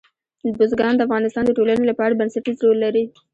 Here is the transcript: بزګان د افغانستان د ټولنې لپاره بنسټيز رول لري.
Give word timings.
بزګان 0.57 0.93
د 0.97 1.01
افغانستان 1.07 1.43
د 1.45 1.51
ټولنې 1.57 1.85
لپاره 1.87 2.17
بنسټيز 2.19 2.57
رول 2.65 2.77
لري. 2.85 3.03